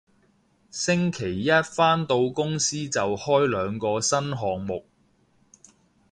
[0.71, 4.83] 星期一返到公司就開兩個新項目